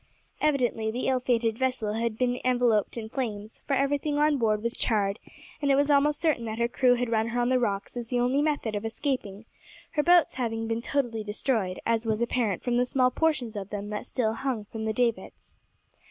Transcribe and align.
Evidently 0.41 0.89
the 0.89 1.05
ill 1.07 1.19
fated 1.19 1.59
vessel 1.59 1.93
had 1.93 2.17
been 2.17 2.39
enveloped 2.43 2.97
in 2.97 3.07
flames, 3.07 3.61
for 3.67 3.75
everything 3.75 4.17
on 4.17 4.39
board 4.39 4.63
was 4.63 4.75
charred, 4.75 5.19
and 5.61 5.69
it 5.69 5.75
was 5.75 5.91
almost 5.91 6.19
certain 6.19 6.43
that 6.45 6.57
her 6.57 6.67
crew 6.67 6.95
had 6.95 7.11
run 7.11 7.27
her 7.27 7.39
on 7.39 7.49
the 7.49 7.59
rocks 7.59 7.95
as 7.95 8.07
the 8.07 8.19
only 8.19 8.41
method 8.41 8.73
of 8.73 8.83
escaping, 8.83 9.45
her 9.91 10.01
boats 10.01 10.33
having 10.33 10.67
been 10.67 10.81
totally 10.81 11.23
destroyed, 11.23 11.79
as 11.85 12.07
was 12.07 12.19
apparent 12.19 12.63
from 12.63 12.77
the 12.77 12.85
small 12.87 13.11
portions 13.11 13.55
of 13.55 13.69
them 13.69 13.91
that 13.91 14.07
still 14.07 14.33
hung 14.33 14.65
from 14.65 14.85
the 14.85 14.93
davits. 14.93 15.55